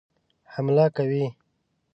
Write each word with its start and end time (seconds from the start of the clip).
حمله 0.53 0.85
کوي. 0.95 1.25